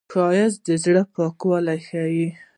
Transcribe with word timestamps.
ښایست 0.13 0.59
د 0.67 0.69
زړه 0.83 1.01
پاکوالی 1.15 1.79
ښيي 1.87 2.27